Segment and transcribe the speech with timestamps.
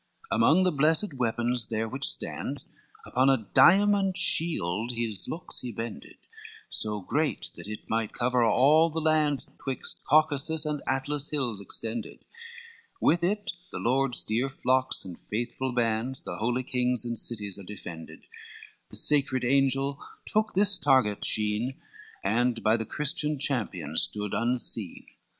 [0.31, 2.69] LXXXII Among the blessed weapons there which stands
[3.05, 6.17] Upon a diamond shield his looks he bended,
[6.69, 12.25] So great that it might cover all the lands, Twixt Caucasus and Atlas hills extended;
[12.99, 17.63] With it the lord's dear flocks and faithful bands, The holy kings and cities are
[17.63, 18.23] defended,
[18.89, 21.79] The sacred angel took this target sheen,
[22.23, 25.03] And by the Christian champion stood unseen.